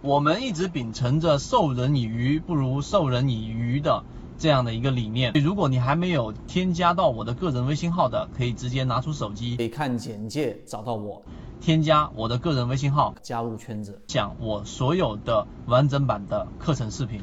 [0.00, 4.04] 我们一直秉承着授人以鱼不如授人以渔的
[4.38, 5.32] 这样的一个理念。
[5.42, 11.20] 如果你还没有添加到我的个人微信号的，可以直接拿出手机，可以看简介找到我，
[11.60, 17.20] 添加我的个人微信号，加入圈子，讲我所有的完整版的课程视频。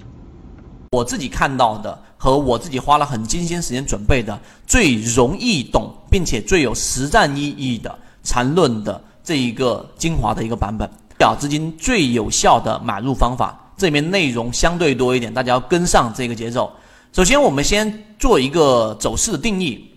[0.91, 4.37] 我自己看到的和我自己花了很精心时间准备的
[4.67, 10.89] 最容易懂，并且最有实战意义的缠论的这一个精华的一个版本。
[11.19, 16.71] 小资金最有效的买入方法，这里面内容相对多一点，大家要跟上这个节奏。
[17.13, 19.89] 首先，我们先做一个走势的定义。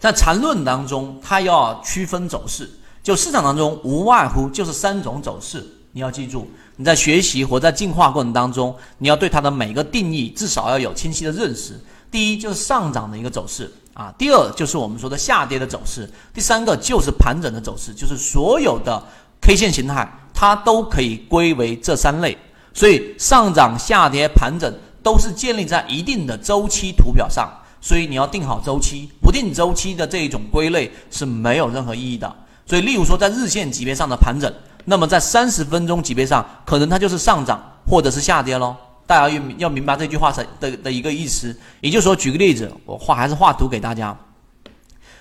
[0.00, 2.70] 在缠论当中，它要区分走势，
[3.02, 6.50] 就市场当中无外乎就是三种走势，你要记住。
[6.76, 11.78] 你在学习或在进化过程当中，你要对它的每个定义至少要有清晰的认识。
[12.10, 19.02] 第一就是上涨的一个走势啊，第二就是我们说的下跌的走势，第三个就是盘整的走势，就是所有的。
[19.46, 22.36] K 线形态，它都可以归为这三类，
[22.74, 24.74] 所以上涨、下跌、盘整
[25.04, 27.48] 都是建立在一定的周期图表上，
[27.80, 32.34] 所以你要定好周期，不定周期的这一种归类是没有任何意义的。
[32.66, 34.52] 所以，例如说在日线级别上的盘整，
[34.84, 38.74] 那么在三十分钟级别上，可能它就是上涨或者是下跌喽。
[39.06, 44.18] 大家要要明白这句话的的的一个意思，也就是说，举个例子，我画还是画图给大家，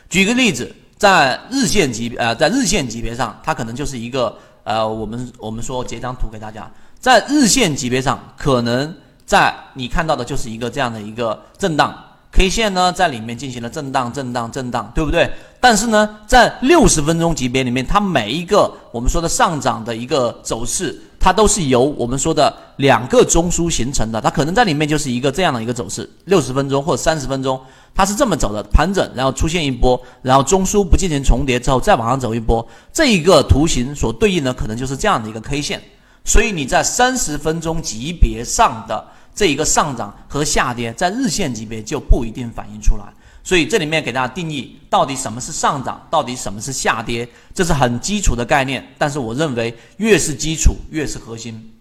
[0.10, 0.76] 举个例子。
[0.98, 11.94] 在日线级别，呃，在日线级别上，它可能就是一个，呃，我们我们说截张图给大家，在日线级别上，可能在你看到的就是一个这样的一个震荡
[12.32, 15.30] K 线呢，在里面进行了震荡、震荡、震荡，对不对？
[15.60, 27.60] 但是呢，在六十分钟级别里面，它每一个我们说的上涨的一个走势，它都是由我们说的两个中枢形成的，它可能在里面就是一个这样的一个走势，六十分钟或者三十分钟。
[27.96, 35.82] 它是这么走的，盘整，然后出现一波，然后中枢不进行重叠之后再往上走一波，这一个图形所对应的可能就是这样的一个 K 线。
[36.26, 43.06] 所以你在三十分钟级别上的这一个上涨和下跌，在日线级别就不一定反映出来。
[43.44, 48.86] 所以这里面给大家定义到底什么是上涨，到底什么是下跌，这是很基础的概念。
[48.98, 51.72] 但是我认为越是基础越是核心。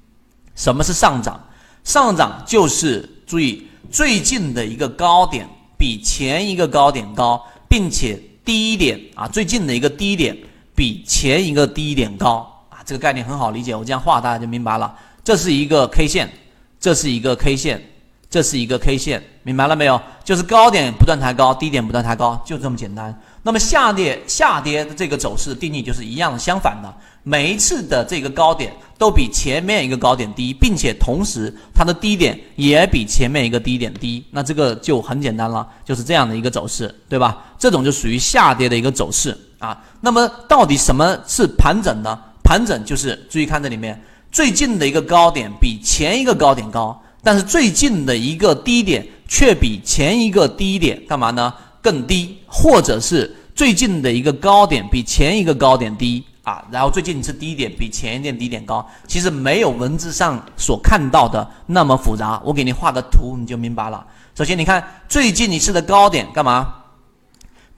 [0.55, 1.43] 什么是上涨？
[1.83, 5.49] 上涨就是注意最近的一个高点。
[5.77, 10.37] 比前一个高点高，并且低点啊，最近的一个低点
[10.75, 14.95] 比前一个低点高啊，这个概念很好理解，我这样画大家就明白了。
[15.23, 16.31] 这是一个 K 线，
[16.79, 17.83] 这是一个 K 线，
[18.29, 20.01] 这是一个 K 线，明白了没有？
[20.23, 23.19] 就是高点不断抬高，低点不断抬高，就这么简单。
[23.44, 26.93] 那么下跌下跌的这个走势定义就是一样的，相反的。
[27.22, 37.44] 每一次的这个高点都比前面一个高点低，并且同时它的低点也比前面一个低点低，那这个就很简单了，就是这样的一个走势，对吧？
[37.59, 39.78] 这种就属于下跌的一个走势啊。
[40.00, 42.19] 那么到底什么是盘整呢？
[42.43, 51.53] 盘整就是注意看这里面最近的一个高点比前一个高点高，但是最近的一个低点却比前一个低点干嘛呢？
[51.84, 56.25] 更低，或者是最近的一个高点比前一个高点低。
[56.45, 62.39] 啊，然后最近一次低点比前一点低点高，其实没有文字上所看到的那么复杂。
[62.44, 64.06] 我给你画的图你就明白了。
[64.34, 66.75] 首先你看最近一次的高点干嘛？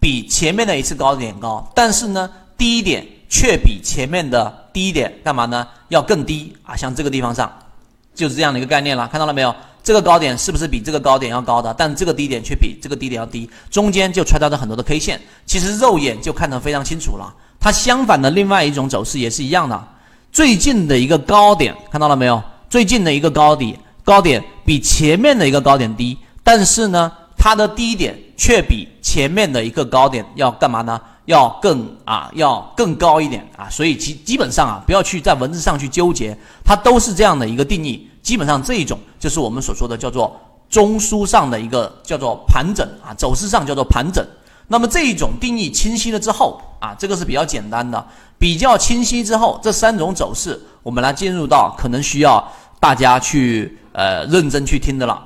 [0.01, 2.29] 比前面的一次高点高，但是呢
[2.59, 5.65] 低点却比前面的低点干嘛呢？
[5.89, 6.75] 要更低啊！
[6.75, 7.49] 像这个地方上
[8.17, 9.55] 就是这样的一个概念了，看到了没有？
[9.87, 11.73] 这个高点是不是比这个高点要高的？
[11.73, 17.33] 但这个低点却比这个低点要低，中间就穿插着很多的 K 线，其实肉眼就看得非常清楚了。
[17.61, 19.89] 它相反的另外一种走势也是一样的，
[20.33, 22.43] 最近的一个高点看到了没有？
[22.69, 31.01] 最近的一个高底高点比前面的一个高点低，但是呢，它的低点却比前面的一个高点要干嘛呢？
[31.27, 33.69] 要更啊，要更高一点啊！
[33.71, 38.09] 所以基基本上啊，不要去在文字上去纠结，它都是这样的一个定义。
[38.27, 40.37] 基本上这一种就是我们所说的叫做
[40.69, 44.27] 中枢上的一个叫做盘整啊，走势上叫做盘整。
[44.67, 48.05] 那么这一种定义清晰了之后啊，这个是比较简单的，
[48.37, 55.23] 比较清晰之后，这三种走势我们来进入到可能需要大家去呃认真去听的了，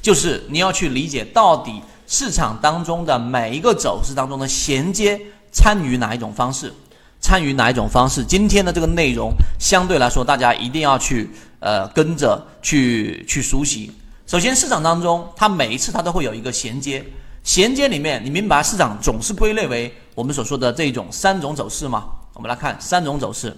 [0.00, 5.20] 就是你要去理解到底市场当中的每一个走势当中的衔接
[5.52, 6.72] 参与哪一种方式，
[7.20, 8.24] 参与哪一种方式。
[8.24, 9.30] 今天的这个内容
[9.60, 11.28] 相对来说大家一定要去
[11.62, 13.90] 呃跟着去去熟悉。
[14.26, 17.04] 首先市场当中它每一次它都会有一个衔接。
[17.44, 22.04] 衔接里面，你明白市场总是归类为我们所说的这种三种走势吗？
[22.34, 23.56] 我们来看三种走势。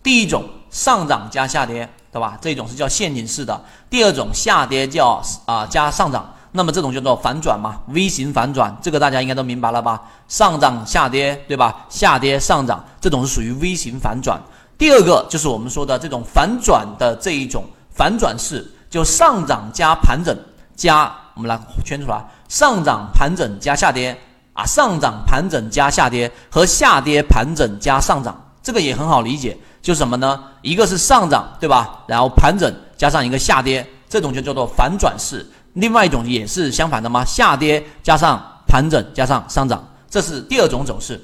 [0.00, 2.38] 第一种上涨加下跌，对吧？
[2.40, 3.64] 这种是叫陷阱式的。
[3.90, 10.00] 第二种下跌叫啊加上涨，那么这种叫做反转嘛，V 型反转，这个大家应该都明白了吧？
[10.28, 11.84] 上涨下跌，对吧？
[11.88, 14.40] 下跌上涨，这种是属于 V 型反转。
[14.78, 20.36] 第二个就是我们说的这种反转的这一种反转式，就上涨加盘整
[20.74, 24.16] 加，我们来圈出来，上涨盘整加下跌
[24.52, 30.38] 啊，上涨盘整加下跌和下跌盘整加上涨，这个也很好理解，就什么呢？
[30.60, 32.04] 一个是上涨，对吧？
[32.06, 35.46] 然后盘整加上一个下跌，这种就叫做反转式。
[35.72, 37.24] 另外一种也是相反的吗？
[37.24, 41.18] 下跌加上盘整加上上涨，这是第二种走势。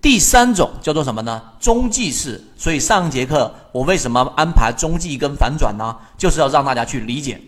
[0.00, 1.42] 第三种叫做什么呢？
[1.58, 2.42] 中继式。
[2.56, 5.96] 所以上节课我为什么安排中继跟反转呢？
[6.16, 7.40] 就是要让大家去理解。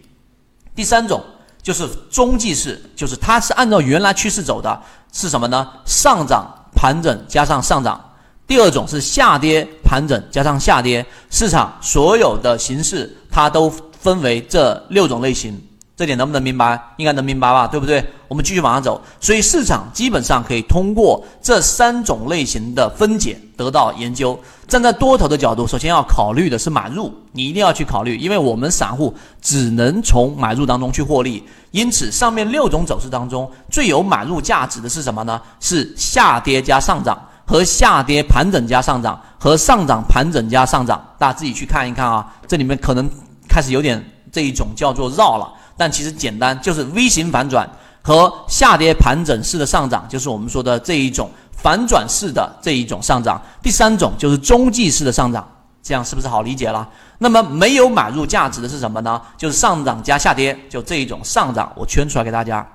[0.75, 1.23] 第三种
[1.62, 4.81] 就是中继式，就是它是按照原来趋势走的，
[5.12, 5.69] 是什么呢？
[5.85, 8.00] 上涨盘整加上上涨。
[8.47, 11.05] 第二种是下跌盘整加上下跌。
[11.31, 13.70] 市场所有的形式它都
[14.00, 15.61] 分为这六种类型。
[15.97, 16.81] 这点能不能明白？
[16.97, 18.05] 应该能明白吧，对不对？
[18.31, 19.03] 我们继续往上走。
[19.21, 24.38] 所以市场基本上可以通过这三种类型的分解得到研究。
[24.69, 29.12] 站在多头的角度，首先要考虑的是买入，你一定要去考虑，因为我们散户
[29.43, 31.43] 只能从买入当中去获利。
[31.73, 35.43] 因此，上面六种走势当中最有买入价值的是什么呢？
[35.59, 41.05] 是下跌加上涨和下跌盘整加上涨和上涨盘整加上涨。
[41.19, 43.11] 大家自己去看一看啊，这里面可能
[43.49, 44.00] 开始有点
[44.31, 45.53] 这一种叫做绕了。
[45.76, 47.69] 但其实简单，就是 V 型反转
[48.11, 53.41] 和下跌盘整式的上涨，就是我们说的这一种反转式的这一种上涨。
[53.62, 55.49] 第三种就是中继式的上涨，
[55.81, 56.89] 这样是不是好理解了？
[57.19, 59.23] 那么没有买入价值的是什么呢？
[59.37, 62.67] 就是上涨加下跌，就这一种上涨，我圈出来给大家。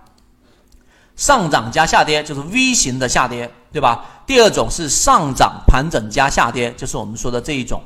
[1.17, 4.05] 上涨加下跌就是 V 型的下跌，对吧？
[4.25, 7.81] 第二种是上涨盘整加下跌，就是我们说的这一种。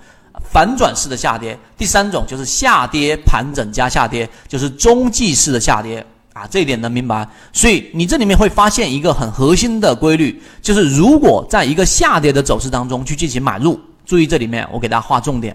[0.53, 6.05] 反转式的下跌，第三种就是下跌盘整加下跌，就是中继式的下跌
[6.39, 7.27] 啊，这一点能明白？
[7.51, 15.53] 所以你这里面会发现一个很核心的规律，就是如果在一个下跌的走势当中去进行买入，注意这里面我给大家画重点，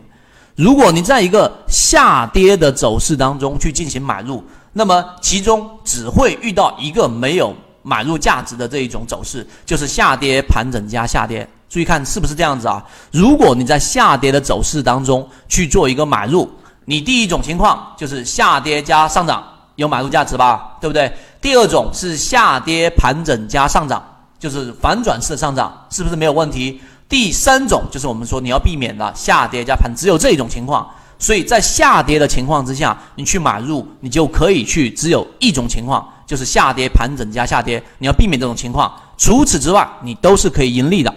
[0.57, 4.45] 如果你在一个下跌的走势当中去进行买入，
[4.75, 11.49] 那么其中只会遇到一个没有买入价值的这一种走势，就是下跌盘整加下跌。
[11.71, 12.85] 注意看是不是这样子啊？
[13.11, 16.49] 如果你在下跌的走势当中去做一个买入，
[16.85, 19.43] 你第一种情况就是下跌加上涨
[19.77, 21.13] 有买入价值吧，对不对？
[21.41, 24.03] 第二种是下跌盘整加上涨，
[24.39, 26.81] 就是反转式的上涨，是不是没有问题？
[27.09, 30.89] 第三种就是我们说你要避免的下跌加盘，只有这一种情况。
[31.17, 38.93] 所以在下跌的情况之下，你去买入，你就可以去只有一种情况，就是下跌盘整加下跌，你要避免这种情况。
[39.17, 41.15] 除此之外，你都是可以盈利的。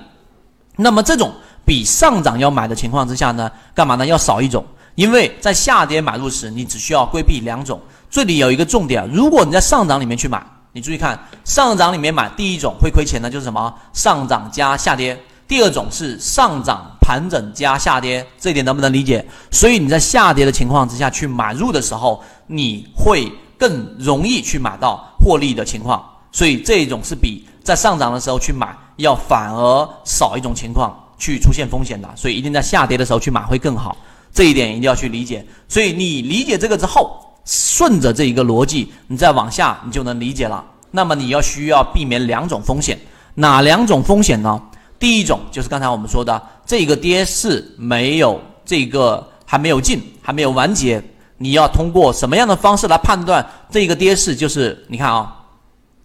[0.76, 1.34] 那么这种
[1.66, 4.06] 比上涨要买的情况之下呢，干嘛呢？
[4.06, 4.64] 要少一种，
[4.98, 7.80] 因为在下跌买入时，你只需要规避两种。
[8.10, 13.72] 这里有一个重点，如果你在上涨里面去买，你注意看，上涨里面买，第一种会亏钱的，就是什么？
[13.94, 15.16] 上涨加下跌。
[15.48, 19.24] 第二种是上涨盘整加下跌，这一点能不能理解？
[19.52, 26.04] 所以你在下跌的情况之下去买入的时候，你会更容易去买到获利的情况。
[26.32, 28.76] 所以这一种是比在上涨的时候去买。
[28.98, 33.96] 要反而少一种情况去出现风险的，所以一定在下跌的时候去买会更好，
[34.38, 35.44] 这一点一定要去理解。
[35.68, 40.64] 所以你理解这个之后，顺着这一个逻辑，你再往下你就能理解了。
[40.92, 43.00] 那么你要需要避免两种风险，
[43.34, 44.62] 哪两种风险呢？
[45.00, 51.02] 第一种就是刚才我们说的，这个跌势没有这个还没有进，还没有完结，
[51.40, 54.36] 你要通过什么样的方式来判断这个跌势？
[54.36, 55.36] 就是你看啊，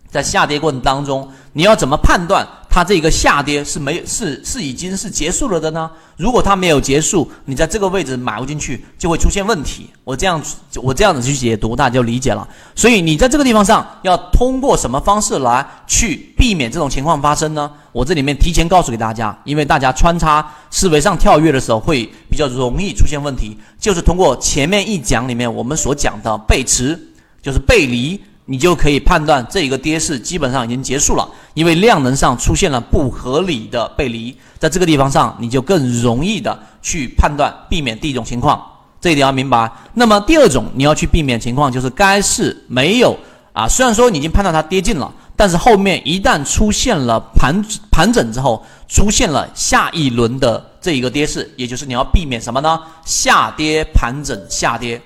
[0.09, 2.49] 在下跌过程当中，你要怎么判断？
[2.75, 5.91] 它这个下跌是没是是已经是结束了的呢？
[6.17, 9.91] 如果它没有结束，你在这个位置买入进去就会出现问题。
[10.05, 10.43] 我这样
[10.77, 12.49] 我这样子去解读，大家就理解了。
[12.75, 17.71] 所以你在这个地方上要通过什么方式来去避免这种情况发生呢？
[17.93, 26.99] 我这里面提前告诉给大家，因为大家穿插思维上跳跃的时候会比较容易出现问题，就是通过前面一讲里面我们所讲的背驰，
[27.43, 28.19] 就是背离。
[28.45, 38.61] 你就可以判断这一个跌势基本上已经结束了，因为量能上出现了不合理的背离，在这个地方上你就更容易的去判断避免第一种情况，
[39.01, 39.71] 这一点要明白。
[39.95, 43.17] 那么第二种你要去避免情况就是该市没有
[43.53, 52.81] 啊，虽然说你已经判断它跌进了，但是后面一旦出现了盘盘整之后，出现了下一轮的这一个跌势，也就是你要避免什么呢？
[53.05, 55.01] 下跌盘整下跌，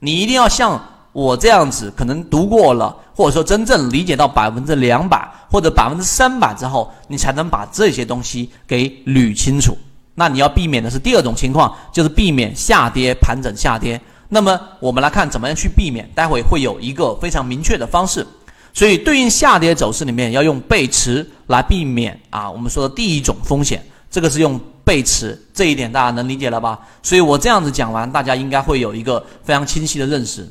[0.00, 0.82] 你一定要像。
[1.18, 9.76] 我这样子可能读过了，或者说真正理解到百分之两百或者百分之三百之后，你才能把这些东西给捋清楚。
[10.14, 14.00] 那你要避免的是第二种情况，就是避免下跌盘整下跌。
[14.28, 18.24] 那么我们来看怎么样去避免，待会会有一个非常明确的方式。
[18.72, 24.60] 所以对应下跌走势里面要用背驰来避免啊，我们说的第一种风险，这个是用。
[24.84, 26.78] 背驰，这一点大家能理解了吧？
[27.02, 30.50] 所以我这样子讲完，大家应该会有一个非常清晰的认识。